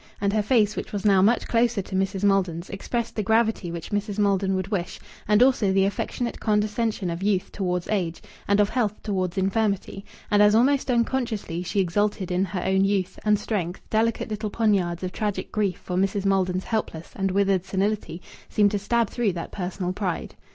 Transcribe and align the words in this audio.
And 0.19 0.33
her 0.33 0.41
face, 0.41 0.75
which 0.75 0.91
was 0.91 1.05
now 1.05 1.21
much 1.21 1.47
closer 1.47 1.83
to 1.83 1.93
Mrs. 1.95 2.23
Maldon's, 2.23 2.71
expressed 2.71 3.15
the 3.15 3.21
gravity 3.21 3.69
which 3.71 3.91
Mrs. 3.91 4.17
Maldon 4.17 4.55
would 4.55 4.69
wish, 4.69 4.99
and 5.27 5.43
also 5.43 5.71
the 5.71 5.85
affectionate 5.85 6.39
condescension 6.39 7.11
of 7.11 7.21
youth 7.21 7.51
towards 7.51 7.87
age, 7.87 8.19
and 8.47 8.59
of 8.59 8.69
health 8.69 9.03
towards 9.03 9.37
infirmity. 9.37 10.03
And 10.31 10.41
as 10.41 10.55
almost 10.55 10.89
unconsciously 10.89 11.61
she 11.61 11.79
exulted 11.79 12.31
in 12.31 12.45
her 12.45 12.63
own 12.65 12.83
youth, 12.83 13.19
and 13.23 13.37
strength, 13.37 13.87
delicate 13.91 14.31
little 14.31 14.49
poniards 14.49 15.03
of 15.03 15.11
tragic 15.11 15.51
grief 15.51 15.77
for 15.77 15.95
Mrs. 15.97 16.25
Maldon's 16.25 16.63
helpless 16.63 17.11
and 17.15 17.29
withered 17.29 17.63
senility 17.63 18.23
seemed 18.49 18.71
to 18.71 18.79
stab 18.79 19.07
through 19.07 19.33
that 19.33 19.51
personal 19.51 19.93
pride. 19.93 20.33